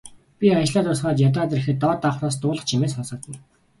Би 0.39 0.47
ажлаа 0.61 0.83
дуусгаад 0.85 1.21
ядраад 1.27 1.51
ирэхэд 1.55 1.77
доод 1.81 1.99
давхраас 2.03 2.35
дуулах 2.41 2.65
чимээ 2.69 2.89
сонсогдоно. 2.91 3.39